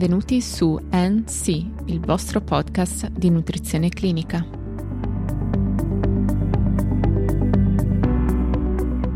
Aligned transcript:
Benvenuti 0.00 0.40
su 0.40 0.78
NC, 0.90 1.48
il 1.88 2.00
vostro 2.00 2.40
podcast 2.40 3.10
di 3.10 3.28
nutrizione 3.28 3.90
clinica. 3.90 4.59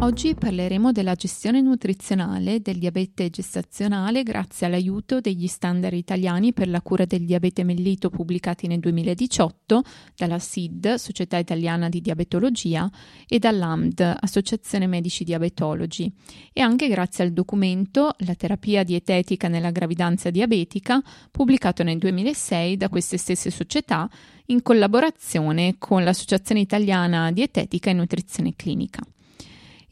Oggi 0.04 0.34
parleremo 0.34 0.92
della 0.92 1.14
gestione 1.14 1.62
nutrizionale 1.62 2.60
del 2.60 2.76
diabete 2.76 3.30
gestazionale 3.30 4.22
grazie 4.22 4.66
all'aiuto 4.66 5.18
degli 5.18 5.46
standard 5.46 5.94
italiani 5.94 6.52
per 6.52 6.68
la 6.68 6.82
cura 6.82 7.06
del 7.06 7.24
diabete 7.24 7.64
mellito 7.64 8.10
pubblicati 8.10 8.66
nel 8.66 8.80
2018 8.80 9.82
dalla 10.14 10.38
SID, 10.38 10.96
Società 10.96 11.38
Italiana 11.38 11.88
di 11.88 12.02
Diabetologia, 12.02 12.86
e 13.26 13.38
dall'AMD, 13.38 14.18
Associazione 14.20 14.86
Medici 14.86 15.24
Diabetologi, 15.24 16.12
e 16.52 16.60
anche 16.60 16.86
grazie 16.88 17.24
al 17.24 17.32
documento 17.32 18.14
La 18.26 18.34
terapia 18.34 18.82
dietetica 18.84 19.48
nella 19.48 19.70
gravidanza 19.70 20.28
diabetica, 20.28 21.02
pubblicato 21.30 21.82
nel 21.82 21.96
2006 21.96 22.76
da 22.76 22.90
queste 22.90 23.16
stesse 23.16 23.50
società 23.50 24.06
in 24.48 24.60
collaborazione 24.60 25.76
con 25.78 26.04
l'Associazione 26.04 26.60
Italiana 26.60 27.32
Dietetica 27.32 27.88
e 27.88 27.94
Nutrizione 27.94 28.52
Clinica. 28.54 29.00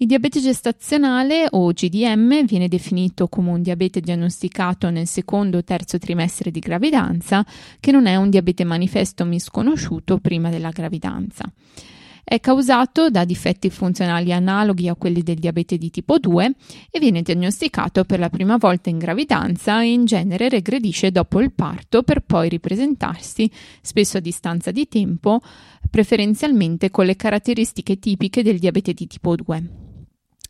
Il 0.03 0.09
diabete 0.09 0.41
gestazionale 0.41 1.47
o 1.49 1.71
GDM 1.71 2.45
viene 2.45 2.67
definito 2.67 3.29
come 3.29 3.51
un 3.51 3.63
diabete 3.63 4.01
diagnosticato 4.01 4.91
nel 4.91 5.07
secondo 5.07 5.59
o 5.59 5.63
terzo 5.63 5.97
trimestre 5.99 6.51
di 6.51 6.59
gravidanza, 6.59 7.47
che 7.79 7.93
non 7.93 8.07
è 8.07 8.17
un 8.17 8.29
diabete 8.29 8.65
manifesto 8.65 9.25
misconosciuto 9.25 10.19
prima 10.19 10.51
della 10.51 10.71
gravidanza. 10.71 11.49
È 12.25 12.41
causato 12.41 13.11
da 13.11 13.25
difetti 13.25 13.71
funzionali 13.71 14.33
analoghi 14.33 14.89
a 14.89 14.97
quelli 14.97 15.23
del 15.23 15.37
diabete 15.37 15.79
di 15.79 15.91
tipo 15.91 16.19
2 16.19 16.53
e 16.91 16.99
viene 16.99 17.23
diagnosticato 17.23 18.03
per 18.03 18.19
la 18.19 18.29
prima 18.29 18.57
volta 18.57 18.91
in 18.91 18.99
gravidanza 18.99 19.83
e 19.83 19.93
in 19.93 20.05
genere 20.05 20.49
regredisce 20.49 21.13
dopo 21.13 21.41
il 21.41 21.53
parto 21.53 22.03
per 22.03 22.25
poi 22.27 22.49
ripresentarsi, 22.49 23.49
spesso 23.81 24.17
a 24.17 24.21
distanza 24.21 24.73
di 24.73 24.89
tempo, 24.89 25.41
preferenzialmente 25.89 26.91
con 26.91 27.07
le 27.07 27.15
caratteristiche 27.15 28.01
tipiche 28.01 28.43
del 28.43 28.59
diabete 28.59 28.93
di 28.95 29.07
tipo 29.07 29.37
2. 29.37 29.91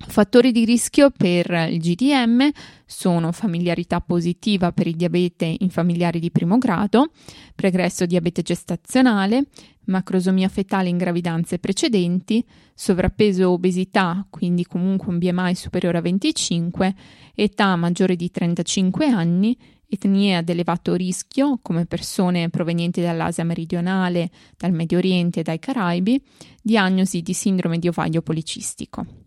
Fattori 0.07 0.53
di 0.53 0.65
rischio 0.65 1.11
per 1.11 1.51
il 1.71 1.79
GDM 1.79 2.51
sono 2.85 3.33
familiarità 3.33 4.01
positiva 4.01 4.71
per 4.73 4.87
il 4.87 4.97
diabete 4.97 5.57
in 5.61 5.71
familiari 5.71 6.21
di 6.21 6.31
primo 6.31 6.59
grado, 6.59 7.13
pregresso 7.55 8.05
diabete 8.05 8.43
gestazionale, 8.43 9.47
macrosomia 9.85 10.49
fetale 10.49 10.91
in 10.91 10.99
gravidanze 10.99 11.59
precedenti, 11.59 12.45
sovrappeso 12.75 13.49
o 13.49 13.53
obesità, 13.53 14.27
quindi 14.29 14.67
comunque 14.67 15.09
un 15.09 15.19
BMI 15.19 15.55
superiore 15.55 15.99
a 15.99 16.03
25, 16.03 16.95
età 17.35 17.75
maggiore 17.77 18.15
di 18.15 18.31
35 18.31 19.07
anni, 19.07 19.57
etnie 19.89 20.37
ad 20.37 20.49
elevato 20.49 20.95
rischio, 20.95 21.59
come 21.63 21.87
persone 21.87 22.51
provenienti 22.51 23.01
dall'Asia 23.01 23.45
meridionale, 23.45 24.31
dal 24.59 24.73
Medio 24.73 24.99
Oriente 24.99 25.41
e 25.41 25.43
dai 25.43 25.59
Caraibi, 25.59 26.23
diagnosi 26.61 27.23
di 27.23 27.33
sindrome 27.33 27.79
di 27.79 27.89
ovaio 27.89 28.21
policistico. 28.21 29.22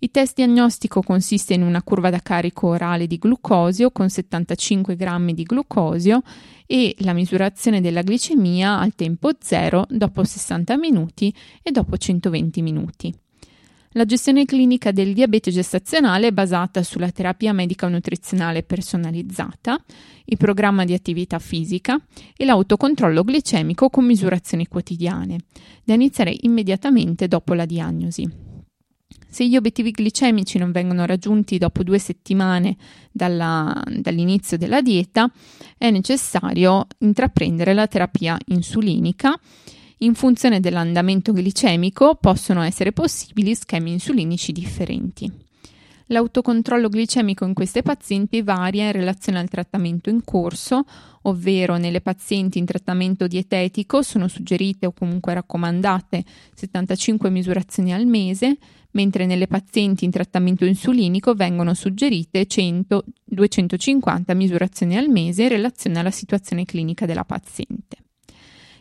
Il 0.00 0.12
test 0.12 0.36
diagnostico 0.36 1.02
consiste 1.02 1.54
in 1.54 1.62
una 1.62 1.82
curva 1.82 2.08
da 2.08 2.20
carico 2.20 2.68
orale 2.68 3.08
di 3.08 3.18
glucosio 3.18 3.90
con 3.90 4.08
75 4.08 4.94
grammi 4.94 5.34
di 5.34 5.42
glucosio 5.42 6.22
e 6.66 6.94
la 6.98 7.12
misurazione 7.12 7.80
della 7.80 8.02
glicemia 8.02 8.78
al 8.78 8.94
tempo 8.94 9.30
zero 9.40 9.86
dopo 9.88 10.22
60 10.22 10.76
minuti 10.76 11.34
e 11.62 11.72
dopo 11.72 11.96
120 11.96 12.62
minuti. 12.62 13.12
La 13.92 14.04
gestione 14.04 14.44
clinica 14.44 14.92
del 14.92 15.14
diabete 15.14 15.50
gestazionale 15.50 16.28
è 16.28 16.32
basata 16.32 16.84
sulla 16.84 17.10
terapia 17.10 17.52
medica 17.52 17.88
nutrizionale 17.88 18.62
personalizzata, 18.62 19.82
il 20.26 20.36
programma 20.36 20.84
di 20.84 20.94
attività 20.94 21.40
fisica 21.40 21.98
e 22.36 22.44
l'autocontrollo 22.44 23.24
glicemico 23.24 23.88
con 23.88 24.04
misurazioni 24.04 24.68
quotidiane, 24.68 25.38
da 25.82 25.94
iniziare 25.94 26.36
immediatamente 26.42 27.26
dopo 27.26 27.54
la 27.54 27.64
diagnosi. 27.64 28.47
Se 29.30 29.46
gli 29.46 29.56
obiettivi 29.56 29.90
glicemici 29.90 30.56
non 30.56 30.72
vengono 30.72 31.04
raggiunti 31.04 31.58
dopo 31.58 31.82
due 31.82 31.98
settimane 31.98 32.76
dalla, 33.12 33.82
dall'inizio 33.86 34.56
della 34.56 34.80
dieta, 34.80 35.30
è 35.76 35.90
necessario 35.90 36.86
intraprendere 37.00 37.74
la 37.74 37.86
terapia 37.86 38.38
insulinica. 38.46 39.38
In 39.98 40.14
funzione 40.14 40.60
dell'andamento 40.60 41.32
glicemico 41.32 42.14
possono 42.14 42.62
essere 42.62 42.92
possibili 42.92 43.54
schemi 43.54 43.92
insulinici 43.92 44.50
differenti. 44.52 45.46
L'autocontrollo 46.10 46.88
glicemico 46.88 47.44
in 47.44 47.52
queste 47.52 47.82
pazienti 47.82 48.40
varia 48.40 48.86
in 48.86 48.92
relazione 48.92 49.40
al 49.40 49.48
trattamento 49.50 50.08
in 50.08 50.24
corso, 50.24 50.84
ovvero 51.22 51.76
nelle 51.76 52.00
pazienti 52.00 52.58
in 52.58 52.64
trattamento 52.64 53.26
dietetico 53.26 54.00
sono 54.00 54.26
suggerite 54.26 54.86
o 54.86 54.92
comunque 54.92 55.34
raccomandate 55.34 56.24
75 56.54 57.28
misurazioni 57.28 57.92
al 57.92 58.06
mese, 58.06 58.56
mentre 58.98 59.26
nelle 59.26 59.46
pazienti 59.46 60.04
in 60.04 60.10
trattamento 60.10 60.64
insulinico 60.64 61.34
vengono 61.34 61.72
suggerite 61.72 62.48
100-250 62.48 64.34
misurazioni 64.34 64.96
al 64.96 65.08
mese 65.08 65.44
in 65.44 65.50
relazione 65.50 66.00
alla 66.00 66.10
situazione 66.10 66.64
clinica 66.64 67.06
della 67.06 67.24
paziente. 67.24 68.07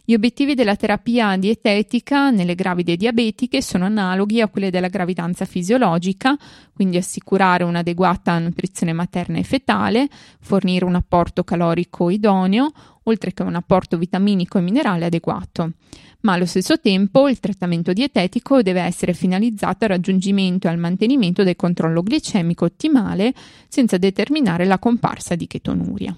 Gli 0.09 0.13
obiettivi 0.13 0.56
della 0.56 0.78
terapia 0.78 1.35
dietetica 1.35 2.29
nelle 2.29 2.56
gravide 2.56 2.95
diabetiche 2.95 3.62
sono 3.62 3.84
analoghi 3.84 4.40
a 4.40 4.47
quelli 4.47 4.69
della 4.69 4.88
gravidanza 4.88 5.44
fisiologica, 5.44 6.34
quindi 6.72 6.95
assicurare 6.95 7.66
un'adeguata 7.66 8.40
nutrizione 8.40 8.94
materna 8.94 9.38
e 9.38 9.44
fetale, 9.44 10.07
fornire 10.40 10.85
un 10.85 10.95
apporto 10.95 11.44
calorico 11.44 12.09
idoneo, 12.09 12.72
oltre 13.03 13.34
che 13.34 13.44
un 13.44 13.56
apporto 13.56 13.97
vitaminico 13.97 14.57
e 14.57 14.62
minerale 14.62 15.03
adeguato. 15.03 15.73
Ma 16.22 16.31
allo 16.31 16.45
stesso 16.45 16.79
tempo 16.79 17.28
il 17.28 17.41
trattamento 17.41 17.91
dietetico 17.91 18.62
deve 18.62 18.84
essere 18.84 19.12
finalizzato 19.12 19.84
al 19.84 19.89
raggiungimento 19.89 20.68
e 20.68 20.69
al 20.69 20.78
mantenimento 20.78 21.44
del 21.44 21.57
controllo 21.57 22.01
glicemico 22.01 22.63
ottimale 22.63 23.34
senza 23.68 23.97
determinare 23.97 24.63
la 24.63 24.79
comparsa 24.79 25.35
di 25.35 25.47
chetonuria. 25.47 26.16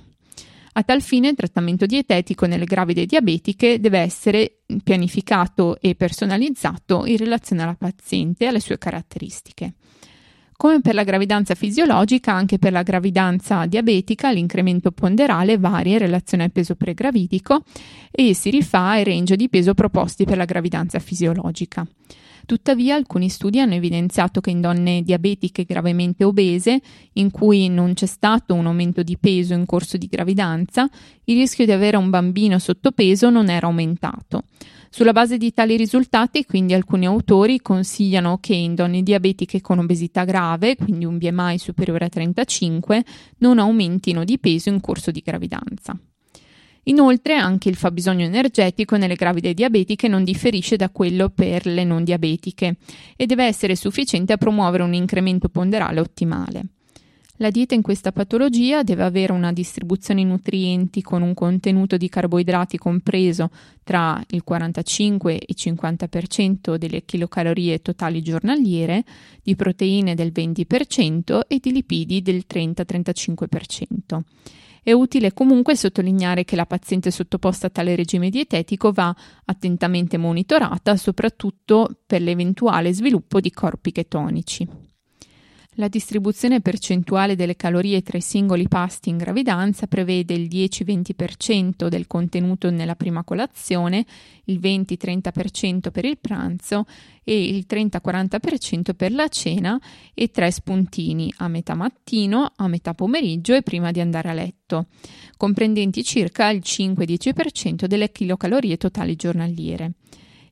A 0.80 0.84
tal 0.84 1.02
fine 1.02 1.28
il 1.28 1.36
trattamento 1.36 1.86
dietetico 1.86 2.46
nelle 2.46 2.64
gravide 2.64 3.06
diabetiche 3.06 3.82
deve 3.82 4.00
essere 4.00 4.60
pianificato 4.82 5.78
e 5.82 5.94
personalizzato 5.94 7.06
in 7.06 7.18
relazione 7.18 7.64
alla 7.64 7.76
paziente 7.76 8.46
e 8.46 8.48
alle 8.48 8.62
sue 8.62 8.78
caratteristiche. 8.78 9.74
Come 10.62 10.82
per 10.82 10.94
la 10.94 11.06
gravidanza 11.06 11.56
fisiologica, 11.56 12.34
anche 12.34 12.60
per 12.60 12.74
la 12.74 12.84
gravidanza 12.84 13.66
diabetica 13.66 14.30
l'incremento 14.30 14.92
ponderale 14.92 15.58
varia 15.58 15.94
in 15.94 16.00
relazione 16.00 16.44
al 16.44 16.52
peso 16.52 16.76
pregravidico 16.76 17.64
e 18.12 18.34
si 18.34 18.50
rifà 18.50 18.90
ai 18.90 19.06
range 19.06 19.38
di 19.38 19.48
peso 19.48 19.74
proposti 19.74 20.26
per 20.26 20.36
la 20.36 20.44
gravidanza 20.44 21.00
fisiologica. 21.00 21.88
Tuttavia, 22.46 22.96
alcuni 22.96 23.30
studi 23.30 23.62
hanno 23.62 23.76
evidenziato 23.76 24.42
che 24.42 24.50
in 24.50 24.60
donne 24.60 25.02
diabetiche 25.02 25.64
gravemente 25.64 26.26
obese, 26.26 26.82
in 27.14 27.32
cui 27.32 27.70
non 27.70 27.94
c'è 27.94 28.08
stato 28.08 28.54
un 28.54 28.66
aumento 28.66 29.02
di 29.02 29.18
peso 29.18 29.54
in 29.54 29.66
corso 29.66 29.96
di 29.96 30.08
gravidanza, 30.08 30.90
il 31.24 31.38
rischio 31.38 31.64
di 31.64 31.72
avere 31.72 31.96
un 31.96 32.10
bambino 32.10 32.60
sottopeso 32.60 33.30
non 33.30 33.50
era 33.50 33.68
aumentato. 33.68 34.44
Sulla 34.92 35.14
base 35.14 35.38
di 35.38 35.54
tali 35.54 35.78
risultati, 35.78 36.46
quindi, 36.46 36.74
alcuni 36.74 37.06
autori 37.06 37.60
consigliano 37.62 38.40
che 38.40 38.56
in 38.56 38.74
donne 38.74 39.04
diabetiche 39.04 39.62
con 39.62 39.78
obesità 39.78 40.24
grave, 40.24 40.76
quindi 40.76 41.06
un 41.06 41.20
BMI 41.20 41.60
superiore 41.60 42.06
a 42.06 42.10
35, 42.10 43.04
non 43.38 43.60
aumentino 43.60 44.24
di 44.24 44.40
peso 44.40 44.70
in 44.70 44.82
corso 44.82 45.12
di 45.12 45.22
gravidanza. 45.24 45.98
Inoltre 46.84 47.36
anche 47.36 47.70
il 47.70 47.76
fabbisogno 47.76 48.26
energetico 48.26 48.98
nelle 48.98 49.14
gravide 49.14 49.54
diabetiche 49.54 50.08
non 50.08 50.24
differisce 50.24 50.76
da 50.76 50.90
quello 50.90 51.30
per 51.30 51.68
le 51.68 51.84
non 51.84 52.04
diabetiche 52.04 52.78
e 53.16 53.26
deve 53.28 53.46
essere 53.46 53.76
sufficiente 53.76 54.34
a 54.34 54.38
promuovere 54.38 54.82
un 54.82 54.94
incremento 54.96 55.50
ponderale 55.50 56.00
ottimale. 56.00 56.64
La 57.42 57.52
dieta 57.52 57.74
in 57.74 57.82
questa 57.82 58.12
patologia 58.12 58.84
deve 58.84 59.04
avere 59.04 59.32
una 59.32 59.54
distribuzione 59.54 60.26
nutrienti 60.26 61.02
con 61.02 61.22
un 61.22 61.34
contenuto 61.34 61.96
di 61.96 62.10
carboidrati 62.10 62.78
compreso 62.78 63.50
tra 63.82 64.22
il 64.32 64.44
45 64.44 65.36
e 65.36 65.46
il 65.48 65.56
50% 65.58 66.76
delle 66.76 67.06
chilocalorie 67.06 67.82
totali 67.82 68.22
giornaliere, 68.22 69.06
di 69.42 69.56
proteine 69.56 70.16
del 70.16 70.34
20% 70.36 71.40
e 71.48 71.60
di 71.62 71.72
lipidi 71.72 72.22
del 72.22 72.44
30-35%. 72.46 74.20
È 74.84 74.92
utile 74.92 75.32
comunque 75.32 75.78
sottolineare 75.78 76.44
che 76.44 76.58
la 76.58 76.66
paziente 76.66 77.10
sottoposta 77.10 77.68
a 77.68 77.70
tale 77.70 77.96
regime 77.96 78.30
dietetico 78.30 78.92
va 78.92 79.16
attentamente 79.46 80.18
monitorata, 80.18 80.98
soprattutto 80.98 82.02
per 82.06 82.22
l'eventuale 82.22 82.92
sviluppo 82.92 83.40
di 83.40 83.52
corpi 83.52 83.94
chetonici. 83.94 84.89
La 85.80 85.88
distribuzione 85.88 86.60
percentuale 86.60 87.38
delle 87.38 87.56
calorie 87.56 88.02
tra 88.02 88.18
i 88.18 88.22
singoli 88.22 88.68
pasti 88.68 89.08
in 89.08 89.16
gravidanza 89.16 89.88
prevede 89.88 90.34
il 90.34 90.50
10-20% 90.50 91.88
del 91.88 92.06
contenuto 92.06 92.70
nella 92.70 92.98
prima 92.98 93.24
colazione, 93.24 94.06
il 94.46 94.60
20-30% 94.60 95.90
per 95.90 96.04
il 96.04 96.18
pranzo 96.18 96.84
e 97.24 97.46
il 97.48 97.66
30-40% 97.66 98.94
per 98.94 99.14
la 99.14 99.30
cena 99.30 99.80
e 100.14 100.30
tre 100.32 100.52
spuntini 100.52 101.34
a 101.38 101.48
metà 101.48 101.76
mattino, 101.76 102.52
a 102.58 102.68
metà 102.68 102.94
pomeriggio 102.94 103.56
e 103.56 103.62
prima 103.62 103.92
di 103.92 104.02
andare 104.02 104.28
a 104.28 104.34
letto, 104.34 104.88
comprendenti 105.38 106.04
circa 106.04 106.50
il 106.50 106.62
5-10% 106.62 107.86
delle 107.86 108.12
chilocalorie 108.12 108.76
totali 108.76 109.16
giornaliere. 109.16 109.94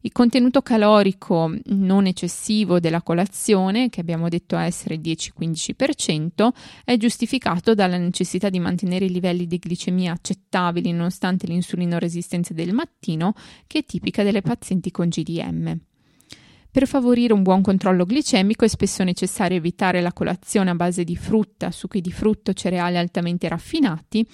Il 0.02 0.12
contenuto 0.12 0.62
calorico 0.62 1.52
non 1.66 2.06
eccessivo 2.06 2.80
della 2.80 3.02
colazione, 3.02 3.90
che 3.90 4.00
abbiamo 4.02 4.30
detto 4.30 4.56
essere 4.58 4.98
10-15%, 4.98 6.50
è 6.84 6.98
giustificato 6.98 7.74
dalla 7.74 7.98
necessità 7.98 8.50
di 8.50 8.60
mantenere 8.60 9.06
i 9.06 9.12
livelli 9.12 9.48
di 9.48 9.60
glicemia 9.62 10.14
accettabili 10.14 10.92
nonostante 10.92 11.48
l'insulino 11.48 11.98
resistenza 11.98 12.54
del 12.54 12.74
mattino, 12.74 13.34
che 13.66 13.80
è 13.80 13.86
tipica 13.86 14.24
delle 14.24 14.42
pazienti 14.42 14.92
con 14.92 15.08
GDM. 15.08 15.80
Per 16.70 16.88
favorire 16.88 17.34
un 17.34 17.44
buon 17.44 17.62
controllo 17.62 18.06
glicemico 18.06 18.66
è 18.66 18.68
spesso 18.68 19.04
necessario 19.04 19.58
evitare 19.58 20.02
la 20.02 20.14
colazione 20.14 20.70
a 20.70 20.76
base 20.76 21.04
di 21.04 21.16
frutta, 21.16 21.72
succhi 21.72 22.02
di 22.02 22.12
frutto, 22.12 22.54
cereali 22.54 22.98
altamente 22.98 23.48
raffinati 23.48 24.26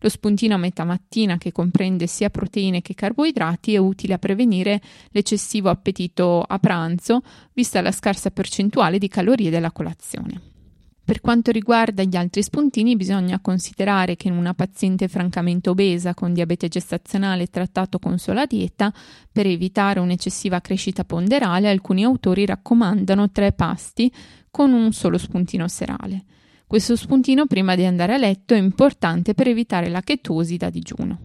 lo 0.00 0.08
spuntino 0.08 0.54
a 0.54 0.58
metà 0.58 0.84
mattina, 0.84 1.38
che 1.38 1.52
comprende 1.52 2.06
sia 2.06 2.30
proteine 2.30 2.82
che 2.82 2.94
carboidrati, 2.94 3.74
è 3.74 3.78
utile 3.78 4.14
a 4.14 4.18
prevenire 4.18 4.80
l'eccessivo 5.10 5.70
appetito 5.70 6.42
a 6.42 6.58
pranzo, 6.58 7.22
vista 7.52 7.80
la 7.80 7.92
scarsa 7.92 8.30
percentuale 8.30 8.98
di 8.98 9.08
calorie 9.08 9.50
della 9.50 9.72
colazione. 9.72 10.57
Per 11.08 11.22
quanto 11.22 11.52
riguarda 11.52 12.02
gli 12.02 12.16
altri 12.16 12.42
spuntini, 12.42 12.94
bisogna 12.94 13.40
considerare 13.40 14.14
che 14.14 14.28
in 14.28 14.36
una 14.36 14.52
paziente 14.52 15.08
francamente 15.08 15.70
obesa 15.70 16.12
con 16.12 16.34
diabete 16.34 16.68
gestazionale 16.68 17.46
trattato 17.46 17.98
con 17.98 18.18
sola 18.18 18.44
dieta, 18.44 18.92
per 19.32 19.46
evitare 19.46 20.00
un'eccessiva 20.00 20.60
crescita 20.60 21.04
ponderale, 21.04 21.70
alcuni 21.70 22.04
autori 22.04 22.44
raccomandano 22.44 23.30
tre 23.30 23.52
pasti 23.52 24.12
con 24.50 24.74
un 24.74 24.92
solo 24.92 25.16
spuntino 25.16 25.66
serale. 25.66 26.24
Questo 26.66 26.94
spuntino 26.94 27.46
prima 27.46 27.74
di 27.74 27.86
andare 27.86 28.12
a 28.12 28.18
letto 28.18 28.52
è 28.52 28.58
importante 28.58 29.32
per 29.32 29.48
evitare 29.48 29.88
la 29.88 30.02
chetosi 30.02 30.58
da 30.58 30.68
digiuno. 30.68 31.20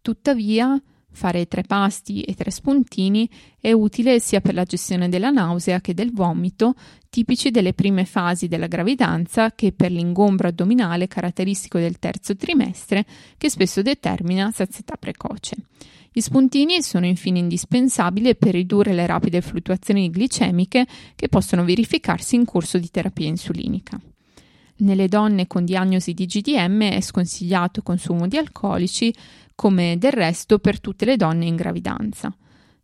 Tuttavia, 0.00 0.82
fare 1.14 1.46
tre 1.46 1.62
pasti 1.62 2.22
e 2.22 2.34
tre 2.34 2.50
spuntini 2.50 3.28
è 3.58 3.72
utile 3.72 4.20
sia 4.20 4.40
per 4.40 4.52
la 4.52 4.64
gestione 4.64 5.08
della 5.08 5.30
nausea 5.30 5.80
che 5.80 5.94
del 5.94 6.12
vomito, 6.12 6.74
tipici 7.08 7.50
delle 7.50 7.72
prime 7.72 8.04
fasi 8.04 8.48
della 8.48 8.66
gravidanza, 8.66 9.52
che 9.52 9.72
per 9.72 9.90
l'ingombro 9.90 10.48
addominale 10.48 11.06
caratteristico 11.06 11.78
del 11.78 11.98
terzo 11.98 12.36
trimestre, 12.36 13.06
che 13.38 13.48
spesso 13.48 13.80
determina 13.80 14.50
sazietà 14.50 14.96
precoce. 14.96 15.56
Gli 16.12 16.20
spuntini 16.20 16.82
sono 16.82 17.06
infine 17.06 17.38
indispensabili 17.38 18.36
per 18.36 18.52
ridurre 18.52 18.92
le 18.92 19.06
rapide 19.06 19.40
fluttuazioni 19.40 20.10
glicemiche 20.10 20.86
che 21.16 21.28
possono 21.28 21.64
verificarsi 21.64 22.36
in 22.36 22.44
corso 22.44 22.78
di 22.78 22.90
terapia 22.90 23.26
insulinica. 23.26 24.00
Nelle 24.76 25.06
donne 25.06 25.46
con 25.46 25.64
diagnosi 25.64 26.14
di 26.14 26.26
GDM 26.26 26.82
è 26.82 27.00
sconsigliato 27.00 27.78
il 27.78 27.84
consumo 27.84 28.26
di 28.26 28.36
alcolici, 28.36 29.14
come 29.54 29.96
del 29.98 30.12
resto 30.12 30.58
per 30.58 30.80
tutte 30.80 31.04
le 31.04 31.16
donne 31.16 31.46
in 31.46 31.54
gravidanza. 31.54 32.34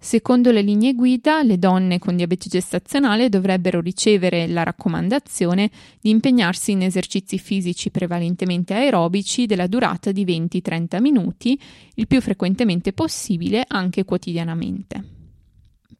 Secondo 0.03 0.51
le 0.51 0.63
linee 0.63 0.95
guida, 0.95 1.43
le 1.43 1.59
donne 1.59 1.99
con 1.99 2.17
diabete 2.17 2.49
gestazionale 2.49 3.29
dovrebbero 3.29 3.81
ricevere 3.81 4.47
la 4.47 4.63
raccomandazione 4.63 5.71
di 6.01 6.09
impegnarsi 6.09 6.71
in 6.71 6.83
esercizi 6.83 7.39
fisici 7.39 7.91
prevalentemente 7.91 8.73
aerobici 8.73 9.45
della 9.45 9.67
durata 9.67 10.11
di 10.11 10.25
20-30 10.25 11.01
minuti, 11.03 11.61
il 11.97 12.07
più 12.07 12.23
frequentemente 12.23 12.95
possibile 12.95 13.65
anche 13.67 14.05
quotidianamente. 14.05 15.20